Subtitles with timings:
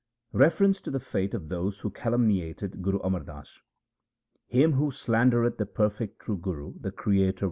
[0.33, 3.61] Reference to the fate of those who calumniated Guru Amar Das:—
[4.47, 7.39] Him who slandereth the perfect true Guru the Creator will punish.